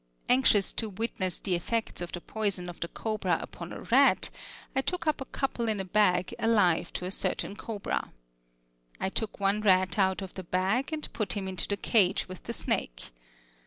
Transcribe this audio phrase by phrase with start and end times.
[0.29, 4.31] Anxious to witness the effects of the poison of the cobra upon a rat,
[4.75, 8.11] I took up a couple in a bag alive to a certain cobra.
[8.99, 12.41] I took one rat out of the bag and put him into the cage with
[12.45, 13.11] the snake.